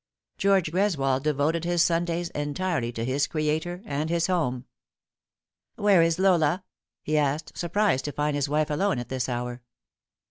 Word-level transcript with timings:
George 0.39 0.71
Greswold 0.71 1.21
devoted 1.21 1.63
his 1.63 1.83
Sundays 1.83 2.29
entirely 2.31 2.91
to 2.91 3.05
his 3.05 3.27
Creator 3.27 3.83
and 3.85 4.09
his 4.09 4.25
home." 4.25 4.65
Where 5.75 6.01
is 6.01 6.17
Lola?" 6.17 6.63
he 7.03 7.19
asked, 7.19 7.55
surprised 7.55 8.05
to 8.05 8.11
find 8.11 8.35
his 8.35 8.49
wife 8.49 8.71
alone 8.71 8.97
at 8.97 9.09
this 9.09 9.29
hour. 9.29 9.61